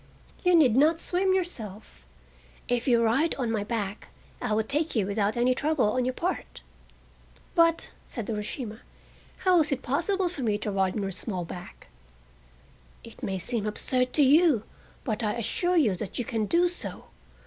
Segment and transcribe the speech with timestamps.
[0.43, 2.03] You need not swim yourself.
[2.67, 4.07] If you will ride on my back
[4.41, 6.61] I will take you without any trouble on your part."
[7.53, 8.79] "But," said Urashima,
[9.41, 11.89] "how is it possible for me to ride on your small back?"
[13.03, 14.63] "It may seem absurd to you,
[15.03, 17.03] but I assure you that you can do so.